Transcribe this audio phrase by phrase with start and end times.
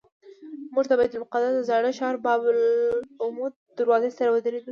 [0.73, 4.59] موږ د بیت المقدس د زاړه ښار باب العمود دروازې سره ودرېدو.